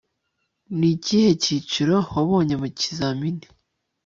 Ni 0.77 0.87
ikihe 0.95 1.31
cyiciro 1.43 1.95
wabonye 2.13 2.55
mu 2.61 2.67
kizamini 2.79 3.45